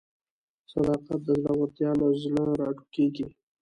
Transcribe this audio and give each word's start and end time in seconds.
صداقت 0.71 1.19
د 1.25 1.29
زړورتیا 1.41 1.89
له 1.99 2.07
زړه 2.23 2.43
راټوکېږي. 2.61 3.25